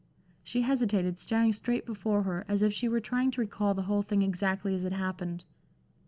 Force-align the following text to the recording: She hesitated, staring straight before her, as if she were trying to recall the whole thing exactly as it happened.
She 0.41 0.63
hesitated, 0.63 1.19
staring 1.19 1.53
straight 1.53 1.85
before 1.85 2.23
her, 2.23 2.43
as 2.47 2.63
if 2.63 2.73
she 2.73 2.89
were 2.89 2.99
trying 2.99 3.29
to 3.29 3.41
recall 3.41 3.75
the 3.75 3.83
whole 3.83 4.01
thing 4.01 4.23
exactly 4.23 4.73
as 4.73 4.83
it 4.83 4.93
happened. 4.93 5.45